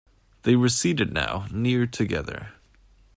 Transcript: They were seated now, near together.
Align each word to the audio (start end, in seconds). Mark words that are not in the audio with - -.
They 0.41 0.55
were 0.55 0.69
seated 0.69 1.13
now, 1.13 1.45
near 1.51 1.85
together. 1.85 2.53